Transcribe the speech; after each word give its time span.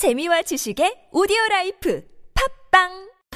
재미와 0.00 0.40
지식의 0.40 1.12
오디오 1.12 1.36
life 1.50 2.02
팟빵 2.72 2.88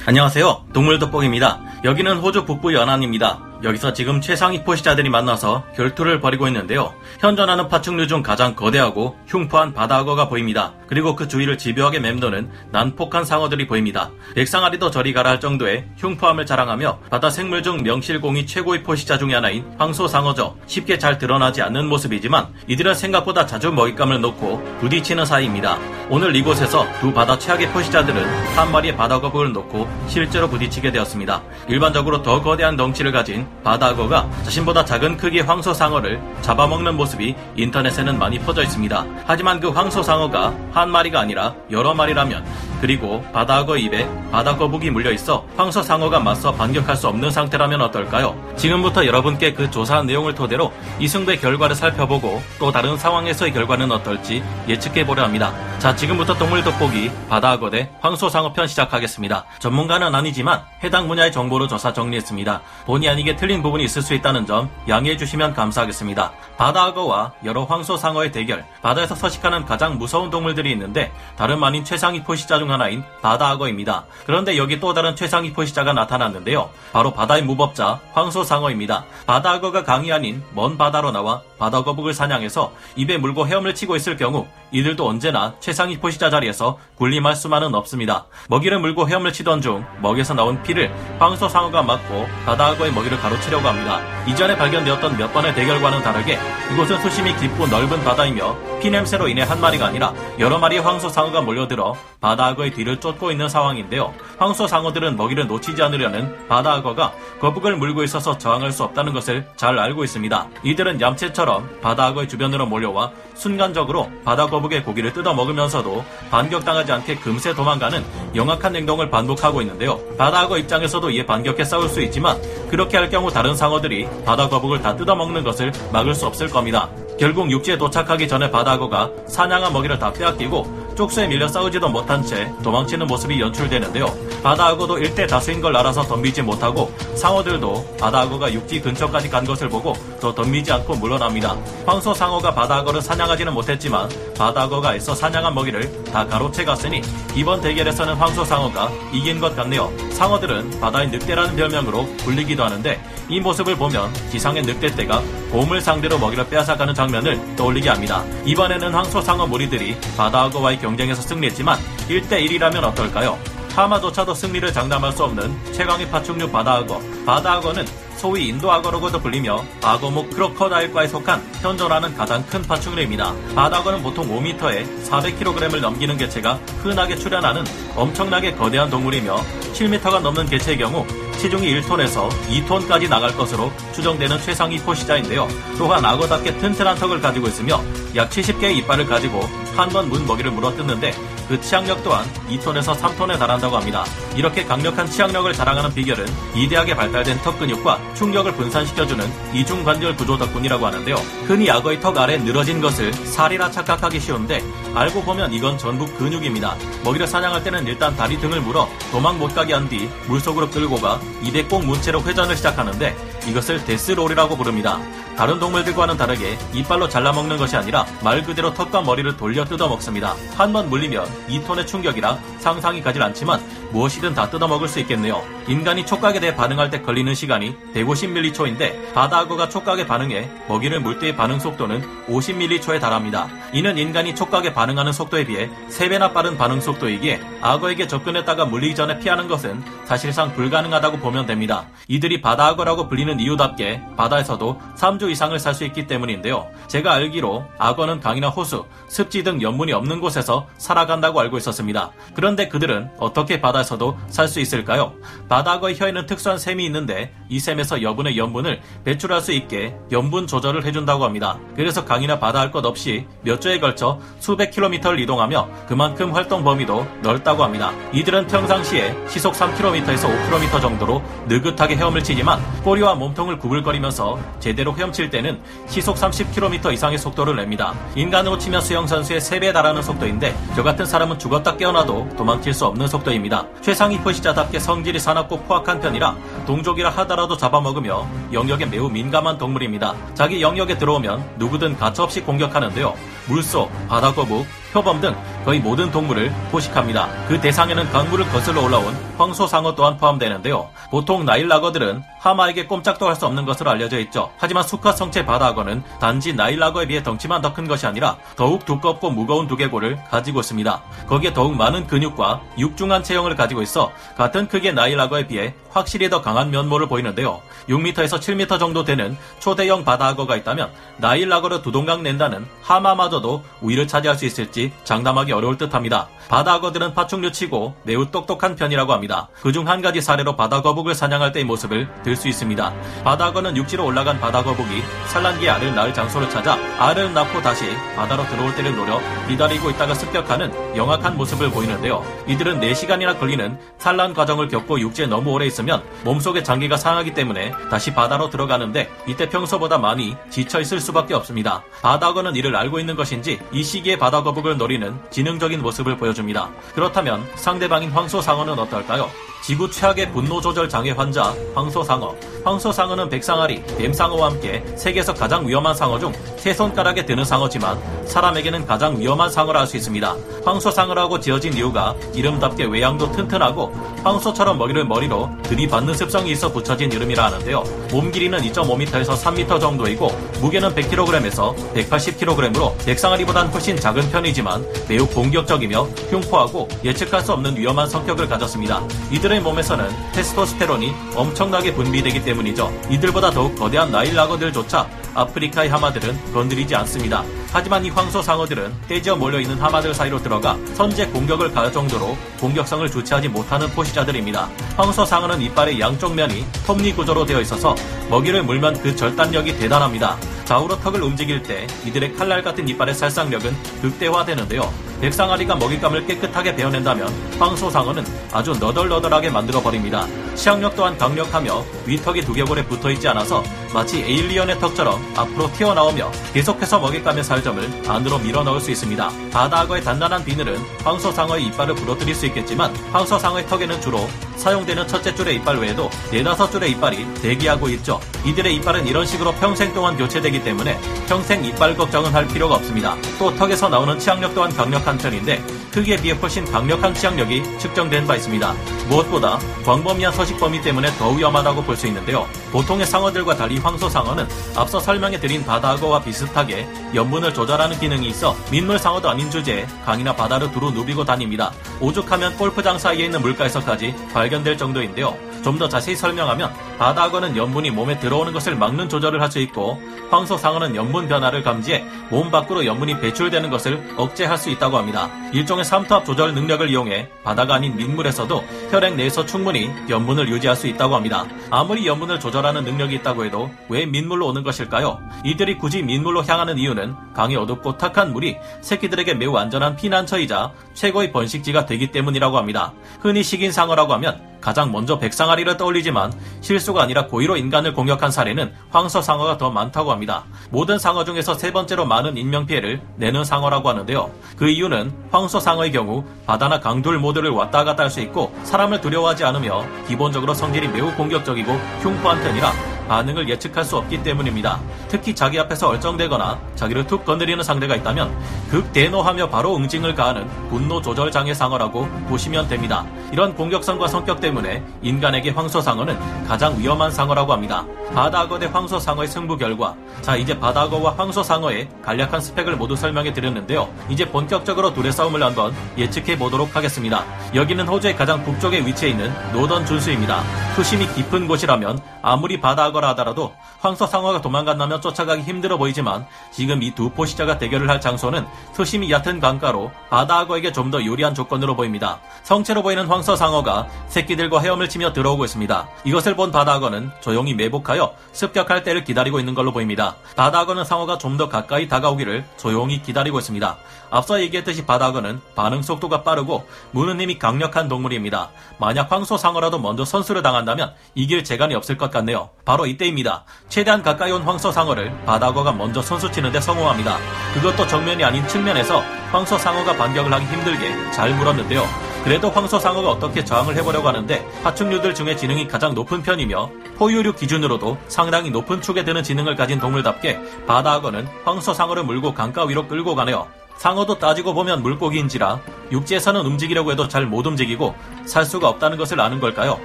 안녕하세요. 0.03 0.69
동물 0.73 0.97
돋보기입니다. 0.97 1.61
여기는 1.83 2.17
호주 2.17 2.45
북부 2.45 2.73
연안입니다. 2.73 3.54
여기서 3.63 3.93
지금 3.93 4.21
최상위 4.21 4.63
포식자들이 4.63 5.09
만나서 5.09 5.63
결투를 5.75 6.19
벌이고 6.19 6.47
있는데요. 6.47 6.93
현존하는 7.19 7.67
파충류 7.67 8.07
중 8.07 8.21
가장 8.21 8.55
거대하고 8.55 9.17
흉포한 9.27 9.73
바다악어가 9.73 10.27
보입니다. 10.27 10.73
그리고 10.87 11.15
그 11.15 11.27
주위를 11.27 11.57
집요하게 11.57 11.99
맴도는 11.99 12.49
난폭한 12.71 13.25
상어들이 13.25 13.67
보입니다. 13.67 14.11
백상아리도 14.35 14.91
저리 14.91 15.13
가라 15.13 15.31
할 15.31 15.39
정도의 15.39 15.85
흉포함을 15.97 16.45
자랑하며 16.45 16.99
바다 17.09 17.29
생물 17.29 17.63
중 17.63 17.81
명실공히 17.83 18.45
최고의 18.45 18.83
포식자 18.83 19.17
중의 19.17 19.35
하나인 19.35 19.65
황소상어죠. 19.77 20.57
쉽게 20.67 20.97
잘 20.97 21.17
드러나지 21.17 21.61
않는 21.61 21.87
모습이지만 21.87 22.47
이들은 22.67 22.93
생각보다 22.93 23.45
자주 23.45 23.71
먹잇감을 23.71 24.21
놓고 24.21 24.77
부딪히는 24.81 25.25
사이입니다. 25.25 25.77
오늘 26.09 26.35
이곳에서 26.35 26.85
두 26.99 27.11
바다 27.13 27.37
최악의 27.39 27.71
포시자들은 27.71 28.55
한 28.55 28.71
마리의 28.71 28.95
바다거북을 28.95 29.53
놓고 29.53 29.87
실제로 30.07 30.47
부딪히게 30.47 30.91
되었습니다. 30.91 31.41
일반적으로 31.67 32.21
더 32.21 32.41
거대한 32.41 32.75
덩치를 32.75 33.11
가진 33.11 33.44
바다악어가 33.63 34.29
자신보다 34.43 34.85
작은 34.85 35.17
크기의 35.17 35.43
황소상어를 35.43 36.21
잡아먹는 36.41 36.95
모습이 36.95 37.35
인터넷에는 37.55 38.17
많이 38.19 38.39
퍼져 38.39 38.63
있습니다. 38.63 39.05
하지만 39.25 39.59
그 39.59 39.69
황소상어가 39.69 40.53
한 40.71 40.89
마리가 40.89 41.19
아니라 41.19 41.55
여러 41.71 41.93
마리라면 41.93 42.45
그리고 42.81 43.23
바다악어 43.33 43.77
입에 43.77 44.07
바다거북이 44.31 44.91
물려있어 44.91 45.45
황소상어가 45.55 46.19
맞서 46.19 46.51
반격할 46.53 46.95
수 46.95 47.07
없는 47.07 47.31
상태라면 47.31 47.81
어떨까요? 47.81 48.35
지금부터 48.57 49.05
여러분께 49.05 49.53
그 49.53 49.71
조사한 49.71 50.05
내용을 50.05 50.35
토대로 50.35 50.73
이승배 50.99 51.37
결과를 51.37 51.75
살펴보고 51.75 52.41
또 52.59 52.71
다른 52.71 52.97
상황에서의 52.97 53.53
결과는 53.53 53.91
어떨지 53.91 54.43
예측해보려 54.67 55.23
합니다. 55.23 55.53
자 55.79 55.95
지금부터 55.95 56.35
동물 56.35 56.63
돋보기 56.63 57.11
바다악어 57.29 57.69
대 57.69 57.89
황소상어 58.01 58.53
편 58.53 58.67
시작하겠습니다. 58.67 59.45
전문가는 59.59 60.13
아니지만 60.13 60.61
해당 60.83 61.07
분야의 61.07 61.31
정보로 61.31 61.67
조사 61.67 61.93
정리했습니다. 61.93 62.61
본의 62.85 63.09
아니게 63.09 63.35
틀린 63.35 63.61
부분이 63.61 63.83
있을 63.85 64.01
수 64.01 64.13
있다는 64.13 64.45
점 64.45 64.69
양해해 64.87 65.17
주시면 65.17 65.53
감사하겠습니다. 65.53 66.31
바다악어와 66.57 67.33
여러 67.43 67.63
황소상어의 67.63 68.31
대결 68.31 68.65
바다에서 68.81 69.15
서식하는 69.15 69.65
가장 69.65 69.97
무서운 69.97 70.29
동물들이 70.29 70.71
있는데 70.71 71.11
다름 71.37 71.63
아닌 71.63 71.83
최상위 71.83 72.23
포시자 72.23 72.57
중 72.57 72.64
하나인 72.69 73.03
바다악어입니다. 73.21 74.05
그런데 74.25 74.57
여기 74.57 74.79
또 74.79 74.93
다른 74.93 75.15
최상위 75.15 75.53
포시자가 75.53 75.93
나타났는데요. 75.93 76.69
바로 76.91 77.11
바다의 77.11 77.43
무법자 77.43 77.99
황소상어입니다. 78.13 79.05
바다악어가 79.25 79.83
강이 79.83 80.11
아닌 80.11 80.43
먼 80.53 80.77
바다로 80.77 81.11
나와 81.11 81.41
바다거북을 81.59 82.13
사냥해서 82.13 82.73
입에 82.95 83.17
물고 83.17 83.47
헤엄을 83.47 83.75
치고 83.75 83.95
있을 83.95 84.17
경우 84.17 84.47
이들도 84.75 85.07
언제나 85.07 85.53
최상위 85.61 85.99
포시자 85.99 86.29
자리에서 86.29 86.77
군림할 86.97 87.33
수만은 87.37 87.73
없습니다. 87.75 88.25
먹이를 88.49 88.77
물고 88.79 89.07
헤엄을 89.07 89.31
치던 89.31 89.61
중 89.61 89.85
먹에서 90.01 90.33
나온 90.33 90.61
피를 90.63 90.93
황소 91.17 91.47
상어가 91.47 91.81
맞고 91.81 92.27
바다악어의 92.45 92.91
먹이를 92.91 93.17
가로채려고 93.17 93.69
합니다. 93.69 94.01
이전에 94.27 94.57
발견되었던 94.57 95.15
몇 95.15 95.31
번의 95.31 95.55
대결과는 95.55 96.03
다르게 96.03 96.37
이곳은 96.73 96.99
수심이 97.01 97.33
깊고 97.37 97.67
넓은 97.67 98.03
바다이며 98.03 98.79
피 98.81 98.89
냄새로 98.89 99.29
인해 99.29 99.43
한 99.43 99.61
마리가 99.61 99.85
아니라 99.85 100.13
여러 100.39 100.57
마리의 100.57 100.81
황소 100.81 101.07
상어가 101.07 101.39
몰려들어 101.39 101.95
바다악어의 102.19 102.71
뒤를 102.71 102.99
쫓고 102.99 103.31
있는 103.31 103.47
상황인데요. 103.47 104.13
황소 104.39 104.67
상어들은 104.67 105.15
먹이를 105.15 105.47
놓치지 105.47 105.81
않으려는 105.81 106.47
바다악어가 106.49 107.13
거북을 107.39 107.77
물고 107.77 108.03
있어서 108.03 108.37
저항할 108.37 108.73
수 108.73 108.83
없다는 108.83 109.13
것을 109.13 109.47
잘 109.55 109.79
알고 109.79 110.03
있습니다. 110.03 110.47
이들은 110.63 110.99
얌체처럼 110.99 111.79
바다악어의 111.81 112.27
주변으로 112.27 112.65
몰려와 112.65 113.11
순간적으로 113.35 114.11
바다거북 114.25 114.64
의 114.73 114.83
고기를 114.83 115.13
뜯어 115.13 115.33
먹으면서도 115.33 116.03
반격당하지 116.31 116.91
않게 116.91 117.15
금세 117.15 117.53
도망가는 117.53 118.03
영악한 118.35 118.75
행동을 118.75 119.09
반복하고 119.09 119.61
있는데요. 119.61 119.99
바다악어 120.17 120.57
입장에서도 120.57 121.09
이에 121.11 121.25
반격해 121.25 121.63
싸울 121.63 121.87
수 121.87 122.01
있지만 122.01 122.41
그렇게 122.69 122.97
할 122.97 123.09
경우 123.09 123.29
다른 123.31 123.55
상어들이 123.55 124.07
바다 124.25 124.49
거북을 124.49 124.81
다 124.81 124.95
뜯어 124.95 125.15
먹는 125.15 125.43
것을 125.43 125.71
막을 125.91 126.15
수 126.15 126.25
없을 126.25 126.49
겁니다. 126.49 126.89
결국 127.19 127.49
육지에 127.49 127.77
도착하기 127.77 128.27
전에 128.27 128.51
바다악어가 128.51 129.11
사냥한 129.27 129.71
먹이를 129.73 129.99
다 129.99 130.11
빼앗기고 130.11 130.84
쪽수에 130.95 131.27
밀려 131.27 131.47
싸우지도 131.47 131.89
못한 131.89 132.23
채 132.23 132.51
도망치는 132.63 133.07
모습이 133.07 133.39
연출되는데요. 133.39 134.07
바다악어도 134.41 134.97
일대 134.99 135.27
다수인 135.27 135.61
걸 135.61 135.75
알아서 135.75 136.03
덤비지 136.03 136.41
못하고 136.41 136.91
상어들도 137.15 137.97
바다악어가 137.99 138.53
육지 138.53 138.79
근처까지 138.79 139.29
간 139.29 139.43
것을 139.43 139.67
보고 139.69 139.93
더 140.21 140.33
덤비지 140.33 140.71
않고 140.71 140.95
물러납니다. 140.95 141.57
황소 141.85 142.13
상어가 142.13 142.53
바다악어를 142.53 143.01
사냥하지는 143.01 143.53
못했지만 143.53 144.09
바다악어가 144.37 144.95
애써 144.95 145.13
사냥한 145.13 145.53
먹이를 145.53 146.03
다 146.05 146.25
가로채 146.25 146.63
갔으니 146.63 147.01
이번 147.35 147.61
대결에서는 147.61 148.13
황소 148.15 148.45
상어가 148.45 148.89
이긴 149.11 149.39
것 149.39 149.55
같네요. 149.55 149.91
상어들은 150.11 150.79
바다의 150.79 151.09
늑대라는 151.09 151.55
별명으로 151.55 152.05
불리기도 152.17 152.63
하는데 152.63 153.01
이 153.27 153.39
모습을 153.39 153.75
보면 153.75 154.13
지상의 154.31 154.63
늑대떼가 154.63 155.21
곰을 155.51 155.81
상대로 155.81 156.17
먹이를 156.19 156.47
빼앗아가는 156.47 156.93
장면을 156.93 157.55
떠올리게 157.55 157.89
합니다. 157.89 158.23
이번에는 158.45 158.93
황소 158.93 159.21
상어 159.21 159.47
무리들이 159.47 159.97
바다악어와의 160.15 160.79
경쟁에서 160.85 161.21
승리했지만 161.23 161.79
1대1이라면 162.09 162.83
어떨까요? 162.83 163.39
하마조차도 163.75 164.35
승리를 164.35 164.71
장담할 164.71 165.11
수 165.11 165.23
없는 165.23 165.73
최강의 165.73 166.09
파충류 166.09 166.49
바다악어. 166.49 167.01
바다악어는 167.25 167.85
소위 168.15 168.47
인도악어로도 168.47 169.19
불리며 169.19 169.65
악어목 169.81 170.29
크로커다일과에 170.29 171.07
속한 171.07 171.43
현존하는 171.61 172.15
가장 172.15 172.45
큰 172.45 172.61
파충류입니다. 172.61 173.33
바다악어는 173.55 174.01
보통 174.01 174.29
5m에 174.29 175.09
400kg을 175.09 175.81
넘기는 175.81 176.15
개체가 176.15 176.53
흔하게 176.83 177.17
출현하는 177.17 177.65
엄청나게 177.95 178.53
거대한 178.53 178.89
동물이며 178.89 179.35
7m가 179.73 180.21
넘는 180.21 180.45
개체의 180.45 180.77
경우 180.77 181.05
체중이 181.39 181.67
1톤에서 181.81 182.29
2톤까지 182.29 183.09
나갈 183.09 183.35
것으로 183.35 183.71
추정되는 183.93 184.39
최상위 184.41 184.79
포시자인데요. 184.79 185.47
또한 185.77 186.05
악어답게 186.05 186.57
튼튼한 186.59 186.95
턱을 186.97 187.19
가지고 187.19 187.47
있으며 187.47 187.81
약 188.15 188.29
70개의 188.29 188.77
이빨을 188.77 189.05
가지고 189.05 189.41
한 189.75 189.89
번 189.89 190.07
문 190.09 190.25
먹이를 190.25 190.51
물어뜯는데 190.51 191.13
그 191.47 191.59
치악력 191.61 192.03
또한 192.03 192.25
2톤에서 192.49 192.95
3톤에 192.97 193.37
달한다고 193.37 193.75
합니다. 193.77 194.03
이렇게 194.35 194.63
강력한 194.65 195.05
치악력을 195.09 195.51
자랑하는 195.53 195.93
비결은 195.93 196.25
이대하게 196.55 196.95
발달된 196.95 197.41
턱 197.41 197.59
근육과 197.59 197.99
충격을 198.15 198.53
분산시켜주는 198.53 199.25
이중관절 199.53 200.15
구조 200.15 200.37
덕분이라고 200.37 200.85
하는데요. 200.85 201.15
흔히 201.45 201.69
악어의 201.69 201.99
턱 201.99 202.17
아래 202.17 202.37
늘어진 202.37 202.81
것을 202.81 203.13
살이라 203.13 203.71
착각하기 203.71 204.19
쉬운데 204.19 204.63
알고 204.93 205.21
보면 205.23 205.53
이건 205.53 205.77
전부 205.77 206.05
근육입니다. 206.17 206.75
먹이를 207.03 207.27
사냥할 207.27 207.63
때는 207.63 207.85
일단 207.87 208.15
다리 208.15 208.39
등을 208.39 208.61
물어 208.61 208.87
도망 209.11 209.37
못 209.37 209.53
가게 209.53 209.73
한 209.73 209.85
뒤 209.89 210.09
물속으로 210.27 210.69
끌고 210.71 210.99
가 210.99 211.19
입에 211.43 211.63
꼭 211.65 211.83
문 211.85 212.01
채로 212.01 212.23
회전을 212.23 212.55
시작하는데 212.55 213.15
이것을 213.47 213.83
데스롤이라고 213.85 214.55
부릅니다. 214.57 214.99
다른 215.37 215.59
동물들과는 215.59 216.17
다르게 216.17 216.57
이빨로 216.73 217.09
잘라먹는 217.09 217.57
것이 217.57 217.75
아니라 217.75 218.05
말 218.23 218.43
그대로 218.43 218.73
턱과 218.73 219.01
머리를 219.01 219.35
돌려 219.37 219.65
뜯어 219.65 219.87
먹습니다. 219.87 220.35
한 220.57 220.73
번 220.73 220.89
물리면 220.89 221.25
2톤의 221.47 221.87
충격이라 221.87 222.37
상상이 222.59 223.01
가질 223.01 223.21
않지만 223.23 223.61
무엇이든 223.95 224.33
다 224.33 224.49
뜯어 224.49 224.67
먹을 224.67 224.89
수 224.89 224.99
있겠네요. 224.99 225.41
인간이 225.69 226.05
촉각에 226.05 226.41
대해 226.41 226.53
반응할 226.53 226.89
때 226.89 227.01
걸리는 227.01 227.33
시간이 227.33 227.75
150ml초인데 227.93 229.13
바다악어가 229.13 229.69
촉각에 229.69 230.05
반응해 230.05 230.51
먹이를 230.67 230.99
물 230.99 231.17
때의 231.17 231.35
반응 231.37 231.59
속도는 231.59 232.03
50ml초에 232.27 232.99
달합니다. 232.99 233.47
이는 233.71 233.97
인간이 233.97 234.35
촉각에 234.35 234.73
반응하는 234.73 235.13
속도에 235.13 235.45
비해 235.45 235.69
3배나 235.89 236.33
빠른 236.33 236.57
반응 236.57 236.81
속도이기에 236.81 237.39
악어에게 237.61 238.07
접근했다가 238.07 238.65
물리기 238.65 238.95
전에 238.95 239.17
피하는 239.19 239.47
것은 239.47 239.81
사실상 240.03 240.53
불가능하다고 240.53 241.19
보면 241.19 241.45
됩니다. 241.45 241.85
이들이 242.09 242.41
바다악어라고 242.41 243.07
불리는 243.07 243.39
이유답게 243.39 244.01
바다에서도 244.17 244.81
3주 244.97 245.29
이상을 245.31 245.57
살 245.59 245.75
수 245.75 245.83
있기 245.83 246.07
때문인데요. 246.07 246.69
제가 246.87 247.11
알기로 247.15 247.65
악어는 247.77 248.21
강이나 248.21 248.47
호수, 248.47 248.85
습지 249.09 249.43
등 249.43 249.61
연문이 249.61 249.91
없는 249.91 250.21
곳에서 250.21 250.67
살아간다고 250.77 251.37
알고 251.41 251.57
있었습니다. 251.57 252.11
그런데 252.33 252.69
그들은 252.69 253.09
어떻게 253.17 253.59
바다 253.59 253.83
에서도 253.85 254.17
살 254.27 254.47
수 254.47 254.59
있을까요? 254.59 255.13
바다악어의 255.49 255.97
혀에는 255.97 256.25
특수한 256.25 256.57
셈이 256.57 256.85
있는데 256.85 257.33
이 257.49 257.59
셈에서 257.59 258.01
여분의 258.01 258.37
염분을 258.37 258.81
배출할 259.03 259.41
수 259.41 259.51
있게 259.51 259.95
염분 260.11 260.47
조절을 260.47 260.85
해준다고 260.85 261.23
합니다. 261.23 261.57
그래서 261.75 262.03
강이나 262.05 262.39
바다 262.39 262.59
할 262.59 262.71
것 262.71 262.83
없이 262.85 263.25
몇 263.43 263.61
주에 263.61 263.79
걸쳐 263.79 264.19
수백 264.39 264.71
킬로미터를 264.71 265.19
이동하며 265.19 265.69
그만큼 265.87 266.33
활동 266.33 266.63
범위도 266.63 267.05
넓다고 267.21 267.63
합니다. 267.63 267.91
이들은 268.13 268.47
평상시에 268.47 269.15
시속 269.29 269.53
3km에서 269.53 270.23
5km 270.49 270.81
정도로 270.81 271.21
느긋하게 271.47 271.95
헤엄을 271.95 272.23
치지만 272.23 272.59
꼬리와 272.83 273.15
몸통을 273.15 273.57
구불거리면서 273.59 274.39
제대로 274.59 274.95
헤엄칠 274.95 275.29
때는 275.29 275.61
시속 275.87 276.15
30km 276.17 276.91
이상의 276.93 277.17
속도를 277.17 277.55
냅니다. 277.55 277.93
인간으로 278.15 278.57
치면 278.57 278.81
수영선수의 278.81 279.39
3배에 279.39 279.73
달하는 279.73 280.01
속도인데 280.01 280.55
저 280.75 280.83
같은 280.83 281.05
사람은 281.05 281.39
죽었다 281.39 281.77
깨어나도 281.77 282.29
도망칠 282.37 282.73
수 282.73 282.85
없는 282.85 283.07
속도입니다. 283.07 283.64
최상위 283.81 284.19
포시자답게 284.19 284.79
성질이 284.79 285.19
사납고 285.19 285.61
포악한 285.63 285.99
편이라 285.99 286.35
동족이라 286.65 287.09
하더라도 287.09 287.55
잡아먹으며 287.55 288.27
영역에 288.51 288.85
매우 288.85 289.09
민감한 289.09 289.57
동물입니다. 289.57 290.15
자기 290.33 290.61
영역에 290.61 290.97
들어오면 290.97 291.57
누구든 291.57 291.97
가차없이 291.97 292.41
공격하는데요. 292.41 293.13
물속, 293.47 293.91
바다거북, 294.07 294.65
표범 294.95 295.19
등 295.19 295.35
거의 295.65 295.81
모든 295.81 296.09
동물을 296.09 296.49
포식합니다. 296.71 297.27
그 297.49 297.59
대상에는 297.59 298.09
강물을 298.11 298.47
거슬러 298.47 298.81
올라온 298.81 299.13
황소상어 299.37 299.93
또한 299.95 300.15
포함되는데요. 300.15 300.89
보통 301.11 301.43
나일락어들은 301.43 302.23
하마에게 302.39 302.85
꼼짝도 302.87 303.27
할 303.27 303.35
수 303.35 303.45
없는 303.45 303.65
것으로 303.65 303.91
알려져 303.91 304.17
있죠. 304.19 304.49
하지만 304.57 304.83
수컷 304.83 305.17
성체 305.17 305.45
바다 305.45 305.65
악어는 305.67 306.01
단지 306.21 306.53
나일락어에 306.53 307.07
비해 307.07 307.21
덩치만 307.21 307.61
더 307.61 307.73
큰 307.73 307.85
것이 307.89 308.07
아니라 308.07 308.37
더욱 308.55 308.85
두껍고 308.85 309.29
무거운 309.31 309.67
두개골을 309.67 310.17
가지고 310.31 310.61
있습니다. 310.61 311.01
거기에 311.27 311.51
더욱 311.53 311.75
많은 311.75 312.07
근육과 312.07 312.61
육중한 312.79 313.23
체형을 313.23 313.57
가지고 313.57 313.81
있어 313.81 314.13
같은 314.37 314.69
크기의 314.69 314.93
나일락어에 314.93 315.47
비해 315.47 315.73
확실히 315.91 316.29
더 316.29 316.41
강한 316.41 316.71
면모를 316.71 317.07
보이는데요. 317.09 317.61
6m에서 317.89 318.39
7m 318.39 318.79
정도 318.79 319.03
되는 319.03 319.37
초대형 319.59 320.05
바다 320.05 320.27
악어가 320.27 320.55
있다면 320.55 320.89
나일락어를 321.17 321.81
두동강 321.81 322.23
낸다는 322.23 322.65
하마마저도 322.83 323.61
우위를 323.81 324.07
차지할 324.07 324.37
수 324.37 324.45
있을지 324.45 324.84
장담하기 325.03 325.51
어려울 325.51 325.77
듯합니다. 325.77 326.27
바다악어들은 326.47 327.13
파충류치고 327.15 327.95
매우 328.03 328.29
똑똑한 328.29 328.75
편이라고 328.75 329.13
합니다. 329.13 329.49
그중 329.61 329.87
한 329.87 330.01
가지 330.01 330.21
사례로 330.21 330.55
바다거북을 330.55 331.15
사냥할 331.15 331.51
때의 331.51 331.65
모습을 331.65 332.07
들 332.23 332.35
수 332.35 332.47
있습니다. 332.49 332.93
바다악어는 333.23 333.77
육지로 333.77 334.05
올라간 334.05 334.39
바다거북이 334.41 335.01
산란기에 335.27 335.69
알을 335.69 335.95
낳을 335.95 336.13
장소를 336.13 336.49
찾아 336.49 336.77
알을 336.99 337.33
낳고 337.33 337.61
다시 337.61 337.85
바다로 338.15 338.45
들어올 338.47 338.75
때를 338.75 338.95
노려 338.95 339.19
기다리고 339.47 339.89
있다가 339.89 340.13
습격하는 340.13 340.97
영악한 340.97 341.37
모습을 341.37 341.71
보이는데요. 341.71 342.23
이들은 342.47 342.81
4시간이나 342.81 343.39
걸리는 343.39 343.79
산란 343.97 344.33
과정을 344.33 344.67
겪고 344.67 344.99
육지에 344.99 345.27
너무 345.27 345.51
오래 345.51 345.65
있으면 345.65 346.03
몸속의 346.25 346.63
장기가 346.63 346.97
상하기 346.97 347.33
때문에 347.33 347.71
다시 347.89 348.13
바다로 348.13 348.49
들어가는데 348.49 349.09
이때 349.27 349.47
평소보다 349.49 349.97
많이 349.97 350.35
지쳐 350.49 350.81
있을 350.81 350.99
수밖에 350.99 351.33
없습니다. 351.33 351.83
바다악어는 352.01 352.55
이를 352.55 352.75
알고 352.75 352.99
있는 352.99 353.15
것인지 353.15 353.59
이 353.71 353.81
시기에 353.83 354.17
바다거북을 354.17 354.74
노리는 354.77 355.15
지능적인 355.31 355.81
모습을 355.81 356.17
보여줍니다. 356.17 356.69
그렇다면 356.93 357.43
상대방인 357.55 358.09
황소상어는 358.11 358.77
어떨까요? 358.79 359.29
지구 359.63 359.89
최악의 359.89 360.31
분노 360.31 360.61
조절 360.61 360.87
장애 360.87 361.09
환자 361.11 361.55
황소상어. 361.73 362.35
황소상어는 362.63 363.29
백상아리, 363.29 363.83
뱀상어와 363.97 364.51
함께 364.51 364.83
세계에서 364.95 365.33
가장 365.33 365.67
위험한 365.67 365.95
상어 365.95 366.19
중 366.19 366.31
세 366.65 366.73
손가락에 366.73 367.23
드는 367.27 367.45
상어지만 367.45 367.99
사람에게는 368.25 368.87
가장 368.87 369.19
위험한 369.19 369.51
상어라 369.51 369.81
할 369.81 369.85
수 369.85 369.97
있습니다. 369.97 370.35
황소상어라고 370.65 371.39
지어진 371.39 371.73
이유가 371.73 372.15
이름답게 372.33 372.85
외양도 372.85 373.31
튼튼하고 373.33 373.93
황소처럼 374.23 374.79
먹이를 374.79 375.05
머리로 375.05 375.47
들이받는 375.61 376.15
습성이 376.15 376.53
있어 376.53 376.71
붙여진 376.71 377.11
이름이라 377.11 377.45
하는데요. 377.45 377.83
몸 378.09 378.31
길이는 378.31 378.61
2.5m에서 378.61 379.37
3m 379.39 379.79
정도이고 379.79 380.27
무게는 380.65 380.95
100kg에서 380.95 381.75
180kg으로 381.93 382.97
백상아리보단 383.05 383.67
훨씬 383.67 383.95
작은 383.95 384.31
편이지만 384.31 384.83
매우 385.07 385.27
공격적이며 385.27 386.01
흉포하고 386.31 386.87
예측할 387.03 387.41
수 387.41 387.53
없는 387.53 387.77
위험한 387.77 388.09
성격을 388.09 388.47
가졌습니다. 388.47 389.07
이들의 389.31 389.61
몸에서는 389.61 390.09
테스토스테론이 390.33 391.13
엄청나게 391.35 391.93
분비되기 391.93 392.43
때문이죠. 392.43 392.91
이들보다 393.11 393.51
더욱 393.51 393.75
거대한 393.75 394.11
나일락어들조차 394.11 395.07
아프리카의 395.35 395.89
하마들은 395.89 396.53
건드리지 396.53 396.95
않습니다. 396.95 397.43
하지만 397.71 398.05
이 398.05 398.09
황소상어들은 398.09 398.93
떼지어 399.07 399.35
몰려있는 399.35 399.77
하마들 399.79 400.13
사이로 400.13 400.41
들어가 400.41 400.77
선제 400.93 401.27
공격을 401.27 401.71
가할 401.71 401.91
정도로 401.91 402.37
공격성을 402.59 403.09
주체하지 403.09 403.49
못하는 403.49 403.89
포시자들입니다. 403.89 404.69
황소상어는 404.97 405.61
이빨의 405.61 405.99
양쪽 405.99 406.33
면이 406.33 406.65
톱니 406.85 407.13
구조로 407.15 407.45
되어 407.45 407.61
있어서 407.61 407.95
먹이를 408.29 408.63
물면 408.63 409.01
그 409.01 409.15
절단력이 409.15 409.77
대단합니다. 409.77 410.37
좌우로 410.65 410.99
턱을 410.99 411.21
움직일 411.21 411.61
때 411.61 411.85
이들의 412.05 412.35
칼날 412.35 412.63
같은 412.63 412.87
이빨의 412.87 413.13
살상력은 413.13 413.75
극대화되는데요. 414.01 414.91
백상아리가 415.21 415.75
먹잇감을 415.75 416.25
깨끗하게 416.25 416.75
베어낸다면 416.75 417.57
황소상어는 417.59 418.25
아주 418.51 418.71
너덜너덜하게 418.79 419.49
만들어버립니다. 419.49 420.27
치악력 420.55 420.95
또한 420.95 421.17
강력하며 421.17 421.83
위턱이 422.05 422.41
두개골에 422.41 422.85
붙어있지 422.85 423.27
않아서 423.29 423.63
마치 423.93 424.19
에일리언의 424.21 424.79
턱처럼 424.79 425.33
앞으로 425.35 425.71
튀어나오며 425.73 426.31
계속해서 426.53 426.99
먹잇감의 426.99 427.43
살 427.43 427.63
점을 427.65 427.83
안으로 428.07 428.37
밀어넣을 428.37 428.79
수 428.79 428.91
있습니다. 428.91 429.31
바다악어의 429.51 430.03
단단한 430.03 430.45
비늘은 430.45 430.77
황소상어의 431.03 431.65
이빨을 431.65 431.95
부러뜨릴 431.95 432.35
수 432.35 432.45
있겠지만 432.45 432.95
황소상어의 433.11 433.65
턱에는 433.65 433.99
주로 434.01 434.29
사용되는 434.55 435.07
첫째 435.07 435.33
줄의 435.33 435.55
이빨 435.55 435.79
외에도 435.79 436.11
네다섯 436.31 436.71
줄의 436.71 436.91
이빨이 436.91 437.33
대기하고 437.41 437.89
있죠. 437.89 438.19
이들의 438.45 438.75
이빨은 438.75 439.07
이런 439.07 439.25
식으로 439.25 439.51
평생 439.55 439.91
동안 439.95 440.15
교체되기 440.15 440.63
때문에 440.63 440.99
평생 441.27 441.65
이빨 441.65 441.97
걱정은 441.97 442.31
할 442.31 442.47
필요가 442.47 442.75
없습니다. 442.75 443.15
또 443.39 443.53
턱에서 443.55 443.89
나오는 443.89 444.19
치악력 444.19 444.53
또한 444.53 444.71
강력한 444.71 445.17
편인데 445.17 445.63
크기에 445.95 446.17
비해 446.17 446.35
훨씬 446.35 446.65
강력한 446.65 447.13
치악력이 447.13 447.79
측정된 447.79 448.27
바 448.27 448.35
있습니다. 448.35 448.73
무엇보다 449.07 449.57
광범위한 449.85 450.33
서식 450.33 450.59
범위 450.59 450.81
때문에 450.81 451.07
더 451.17 451.29
위험하다고 451.31 451.83
볼 451.83 451.95
수 451.95 452.07
있는데요. 452.07 452.45
보통의 452.73 453.05
상어들과 453.05 453.55
달리 453.55 453.77
황소상어는 453.77 454.45
앞서 454.75 454.99
설명해드린 454.99 455.63
바다악어와 455.63 456.21
비슷하게 456.21 456.85
염분을 457.13 457.53
조절하는 457.53 457.97
기능이 457.97 458.27
있어 458.27 458.53
민물 458.69 458.99
상어도 458.99 459.29
아닌 459.29 459.49
주제에 459.49 459.87
강이나 460.03 460.35
바다를 460.35 460.69
두루 460.73 460.91
누비고 460.91 461.23
다닙니다. 461.23 461.71
오죽하면 462.01 462.57
골프장 462.57 462.99
사이에 462.99 463.23
있는 463.25 463.41
물가에서까지 463.41 464.13
발견될 464.33 464.77
정도인데요. 464.77 465.37
좀 465.65 465.75
더 465.75 465.89
자세히 465.89 466.15
설명하면 466.15 466.71
바다악어는 466.99 467.57
염분이 467.57 467.89
몸에 467.89 468.17
들어오는 468.19 468.53
것을 468.53 468.75
막는 468.75 469.09
조절을 469.09 469.41
할 469.41 469.51
수 469.51 469.59
있고 469.59 470.01
황소상어는 470.31 470.95
염분 470.95 471.27
변화를 471.27 471.63
감지해 471.63 472.03
몸 472.29 472.51
밖으로 472.51 472.85
염분이 472.85 473.19
배출되는 473.21 473.69
것을 473.69 474.15
억제할 474.17 474.57
수 474.57 474.69
있다고 474.69 474.97
합니다. 474.97 475.29
일종의 475.53 475.85
삼투압 475.85 476.25
조절 476.25 476.53
능력을 476.53 476.89
이용해 476.89 477.29
바다가 477.43 477.75
아닌 477.75 477.95
민물에서도 477.95 478.63
혈액 478.91 479.15
내에서 479.15 479.45
충분히 479.45 479.89
염분을 480.09 480.49
유지할 480.49 480.75
수 480.75 480.87
있다고 480.87 481.15
합니다. 481.15 481.45
아무리 481.69 482.05
염분을 482.07 482.39
조절하는 482.39 482.83
능력이 482.83 483.15
있다고 483.15 483.45
해도 483.45 483.71
왜 483.89 484.05
민물로 484.05 484.47
오는 484.47 484.63
것일까요? 484.63 485.19
이들이 485.43 485.77
굳이 485.77 486.01
민물로 486.01 486.43
향하는 486.43 486.77
이유는 486.77 487.15
강이 487.33 487.55
어둡고 487.55 487.97
탁한 487.97 488.33
물이 488.33 488.57
새끼들에게 488.81 489.35
매우 489.35 489.55
안전한 489.55 489.95
피난처이자 489.95 490.71
최고의 490.95 491.31
번식지가 491.31 491.85
되기 491.85 492.11
때문이라고 492.11 492.57
합니다. 492.57 492.93
흔히 493.21 493.43
식인 493.43 493.71
상어라고 493.71 494.13
하면 494.13 494.54
가장 494.65 494.91
먼저 494.91 495.19
백상아리를 495.19 495.77
떠올리지만 495.77 496.33
실수가 496.61 496.99
아니라 496.99 497.27
고의로 497.27 497.55
인간을 497.55 497.93
공격한 497.93 498.31
사례는 498.31 498.73
황소상어가 498.89 499.59
더 499.59 499.69
많다고 499.69 500.11
합니다. 500.11 500.43
모든 500.71 500.97
상어 500.97 501.23
중에서 501.23 501.53
세 501.53 501.71
번째로 501.71 502.05
많은 502.07 502.35
인명피해를 502.35 502.99
내는 503.17 503.43
상어라고 503.43 503.89
하는데요. 503.89 504.31
그 504.57 504.67
이유는 504.67 505.13
황소상어의 505.29 505.91
경우 505.91 506.23
바다나 506.47 506.79
강둘 506.79 507.19
모두를 507.19 507.51
왔다 507.51 507.83
갔다 507.83 508.01
할 508.01 508.15
수 508.15 508.21
있고 508.21 508.53
사람을 508.63 509.01
두려워하지 509.01 509.43
않으며 509.43 509.83
기본적으로 510.07 510.53
성질이 510.53 510.87
매우 510.87 511.11
공격적이고 511.15 511.71
흉포한 512.01 512.41
편이라 512.41 512.94
반응을 513.07 513.49
예측할 513.49 513.83
수 513.83 513.97
없기 513.97 514.23
때문입니다. 514.23 514.79
특히 515.07 515.33
자기 515.33 515.59
앞에서 515.59 515.89
얼쩡대거나 515.89 516.59
자기를 516.75 517.07
툭 517.07 517.25
건드리는 517.25 517.63
상대가 517.63 517.95
있다면 517.95 518.35
극대노하며 518.69 519.49
바로 519.49 519.75
응징을 519.77 520.15
가하는 520.15 520.47
분노 520.69 521.01
조절 521.01 521.31
장애 521.31 521.53
상어라고 521.53 522.07
보시면 522.27 522.67
됩니다. 522.67 523.05
이런 523.31 523.55
공격성과 523.55 524.07
성격 524.07 524.39
때문에 524.39 524.83
인간에게 525.01 525.51
황소 525.51 525.81
상어는 525.81 526.17
가장 526.47 526.77
위험한 526.77 527.11
상어라고 527.11 527.53
합니다. 527.53 527.85
바다악어 528.13 528.59
대 528.59 528.67
황소 528.67 528.99
상어의 528.99 529.27
승부 529.27 529.57
결과 529.57 529.95
자 530.21 530.35
이제 530.35 530.57
바다악어와 530.57 531.15
황소 531.17 531.43
상어의 531.43 531.89
간략한 532.03 532.39
스펙을 532.39 532.75
모두 532.75 532.95
설명해 532.95 533.33
드렸는데요. 533.33 533.89
이제 534.09 534.25
본격적으로 534.25 534.93
둘의 534.93 535.11
싸움을 535.11 535.41
한번 535.43 535.73
예측해 535.97 536.37
보도록 536.37 536.75
하겠습니다. 536.75 537.23
여기는 537.53 537.87
호주의 537.87 538.15
가장 538.15 538.43
북쪽에 538.43 538.85
위치해 538.85 539.11
있는 539.11 539.33
노던 539.53 539.85
준수입니다. 539.85 540.43
수심이 540.75 541.07
깊은 541.13 541.47
곳이라면 541.47 541.99
아무리 542.21 542.59
바다악어 542.59 542.94
라 542.99 543.09
하더라도 543.09 543.53
황소상어가 543.79 544.41
도망간다면 544.41 545.01
쫓아가기 545.01 545.41
힘들어 545.43 545.77
보이지만 545.77 546.25
지금 546.51 546.81
이 546.83 546.95
두 546.95 547.09
포시자가 547.09 547.57
대결을 547.57 547.89
할 547.89 547.99
장소는 547.99 548.45
수심이 548.73 549.11
얕은 549.11 549.39
강가로 549.41 549.91
바다악어에게 550.09 550.71
좀 550.71 550.85
더 550.91 551.01
유리한 551.03 551.33
조건으로 551.33 551.75
보입니다. 551.75 552.19
성체로 552.43 552.81
보이는 552.83 553.05
황소상어가 553.07 553.87
새끼들과 554.07 554.59
헤엄을 554.61 554.87
치며 554.87 555.11
들어오고 555.13 555.43
있습니다. 555.45 555.87
이것을 556.05 556.35
본 556.35 556.51
바다악어는 556.51 557.11
조용히 557.21 557.53
매복하여 557.55 558.13
습격할 558.31 558.83
때를 558.83 559.03
기다리고 559.03 559.39
있는 559.39 559.55
걸로 559.55 559.71
보입니다. 559.73 560.15
바다악어는 560.35 560.85
상어가 560.85 561.17
좀 561.17 561.35
더 561.35 561.49
가까이 561.49 561.89
다가오기를 561.89 562.45
조용히 562.55 563.01
기다리고 563.01 563.39
있습니다. 563.39 563.75
앞서 564.09 564.39
얘기했듯이 564.39 564.85
바다악어는 564.85 565.41
반응 565.55 565.81
속도가 565.81 566.23
빠르고 566.23 566.65
무는 566.91 567.19
힘이 567.19 567.37
강력한 567.37 567.89
동물입니다. 567.89 568.51
만약 568.77 569.11
황소 569.11 569.35
상어라도 569.35 569.79
먼저 569.79 570.05
선수를 570.05 570.41
당한다면 570.43 570.93
이길 571.13 571.43
재간이 571.43 571.75
없을 571.75 571.97
것 571.97 572.09
같네요. 572.11 572.51
바로 572.63 572.84
이때입니다. 572.85 573.43
최대한 573.69 574.01
가까이 574.01 574.31
온 574.31 574.43
황소상어를 574.43 575.25
바다악어가 575.25 575.71
먼저 575.71 576.01
선수치는데 576.01 576.61
성공합니다. 576.61 577.17
그것도 577.53 577.87
정면이 577.87 578.23
아닌 578.23 578.47
측면에서 578.47 578.99
황소상어가 579.31 579.95
반격을 579.95 580.31
하기 580.33 580.45
힘들게 580.45 581.11
잘 581.11 581.33
물었는데요. 581.35 581.83
그래도 582.23 582.49
황소상어가 582.49 583.11
어떻게 583.11 583.45
저항을 583.45 583.75
해보려고 583.75 584.07
하는데 584.07 584.43
파충류들 584.63 585.13
중에 585.13 585.35
지능이 585.35 585.67
가장 585.67 585.93
높은 585.93 586.23
편이며 586.23 586.71
포유류 586.97 587.33
기준으로도 587.33 587.97
상당히 588.07 588.49
높은 588.49 588.81
축에 588.81 589.03
드는 589.03 589.21
지능을 589.21 589.55
가진 589.55 589.79
동물답게 589.79 590.65
바다악어는 590.65 591.27
황소상어를 591.43 592.03
물고 592.03 592.33
강가 592.33 592.65
위로 592.65 592.87
끌고 592.87 593.13
가네요. 593.13 593.47
상어도 593.77 594.17
따지고 594.17 594.53
보면 594.53 594.81
물고기인지라 594.81 595.59
육지에서는 595.91 596.41
움직이려고 596.45 596.91
해도 596.91 597.07
잘 597.07 597.25
못 597.25 597.45
움직이고 597.45 597.93
살 598.25 598.45
수가 598.45 598.69
없다는 598.69 598.97
것을 598.97 599.19
아는 599.19 599.39
걸까요? 599.39 599.79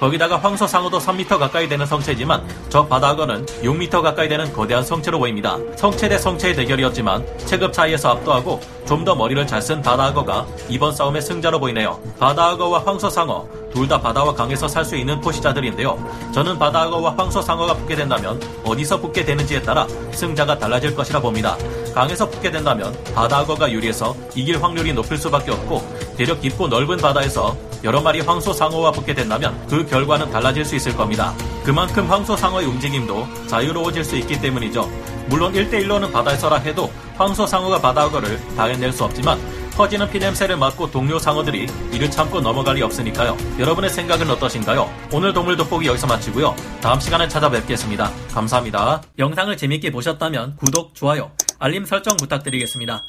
거기다가 0.00 0.36
황소 0.36 0.66
상어도 0.66 0.98
3m 0.98 1.38
가까이 1.38 1.68
되는 1.68 1.84
성체지만 1.86 2.44
저 2.68 2.86
바다악어는 2.86 3.46
6m 3.62 4.02
가까이 4.02 4.28
되는 4.28 4.52
거대한 4.52 4.84
성체로 4.84 5.18
보입니다. 5.18 5.56
성체 5.76 6.08
대 6.08 6.18
성체의 6.18 6.54
대결이었지만 6.54 7.24
체급 7.46 7.72
차이에서 7.72 8.10
압도하고 8.10 8.60
좀 8.86 9.02
더 9.04 9.14
머리를 9.16 9.44
잘 9.46 9.60
쓴 9.62 9.80
바다악어가 9.82 10.46
이번 10.68 10.92
싸움의 10.94 11.22
승자로 11.22 11.58
보이네요. 11.58 11.98
바다악어와 12.20 12.82
황소 12.84 13.08
상어 13.10 13.46
둘 13.72 13.88
다 13.88 14.00
바다와 14.00 14.34
강에서 14.34 14.68
살 14.68 14.84
수 14.84 14.96
있는 14.96 15.20
포시자들인데요. 15.20 15.98
저는 16.32 16.58
바다악어와 16.58 17.14
황소 17.16 17.40
상어가 17.42 17.74
붙게 17.74 17.96
된다면 17.96 18.40
어디서 18.64 19.00
붙게 19.00 19.24
되는지에 19.24 19.62
따라 19.62 19.86
승자가 20.12 20.58
달라질 20.58 20.94
것이라 20.94 21.20
봅니다. 21.20 21.56
강에서 21.92 22.28
붙게 22.28 22.50
된다면 22.50 22.96
바다악어가 23.14 23.70
유리해서 23.70 24.16
이길 24.34 24.62
확률이 24.62 24.92
높을 24.92 25.16
수밖에 25.16 25.50
없고 25.50 25.82
대륙 26.16 26.40
깊고 26.40 26.68
넓은 26.68 26.96
바다에서 26.96 27.56
여러 27.84 28.00
마리 28.00 28.20
황소상어와 28.20 28.92
붙게 28.92 29.14
된다면 29.14 29.60
그 29.68 29.84
결과는 29.86 30.30
달라질 30.30 30.64
수 30.64 30.76
있을 30.76 30.96
겁니다. 30.96 31.34
그만큼 31.64 32.06
황소상어의 32.10 32.66
움직임도 32.66 33.26
자유로워질 33.48 34.04
수 34.04 34.16
있기 34.16 34.40
때문이죠. 34.40 34.88
물론 35.28 35.52
1대1로는 35.52 36.12
바다에서라 36.12 36.56
해도 36.58 36.90
황소상어가 37.16 37.80
바다악어를 37.80 38.40
다 38.56 38.64
해낼 38.64 38.92
수 38.92 39.04
없지만 39.04 39.38
퍼지는 39.76 40.10
피냄새를 40.10 40.56
맡고 40.56 40.90
동료 40.90 41.18
상어들이 41.18 41.66
이를 41.92 42.10
참고 42.10 42.40
넘어갈 42.40 42.76
리 42.76 42.82
없으니까요. 42.82 43.36
여러분의 43.58 43.90
생각은 43.90 44.30
어떠신가요? 44.30 44.88
오늘 45.12 45.32
동물 45.32 45.56
돋보기 45.56 45.86
여기서 45.86 46.06
마치고요. 46.06 46.54
다음 46.80 47.00
시간에 47.00 47.26
찾아뵙겠습니다. 47.26 48.10
감사합니다. 48.32 49.02
영상을 49.18 49.56
재밌게 49.56 49.90
보셨다면 49.90 50.56
구독, 50.56 50.94
좋아요, 50.94 51.30
알림 51.62 51.84
설정 51.84 52.16
부탁드리겠습니다. 52.16 53.04